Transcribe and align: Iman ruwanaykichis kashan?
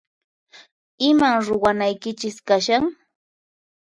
Iman 1.09 1.35
ruwanaykichis 1.45 2.37
kashan? 2.47 2.83